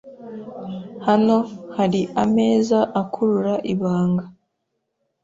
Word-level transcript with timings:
Hano 1.07 1.37
hari 1.75 2.01
ameza 2.23 2.79
akurura 3.01 3.55
ibanga. 3.73 4.25